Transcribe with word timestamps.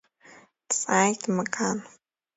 Дҵааит 0.67 1.21
Мкан. 1.35 1.77